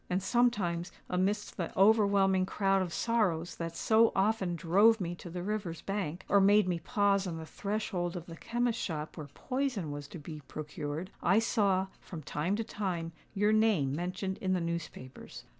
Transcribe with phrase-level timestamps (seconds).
[0.09, 5.43] And sometimes, amidst the overwhelming crowd of sorrows that so often drove me to the
[5.43, 9.91] river's bank, or made me pause on the threshold of the chemist's shop where poison
[9.91, 15.45] was to be procured,—I saw, from time to time, your name mentioned in the newspapers.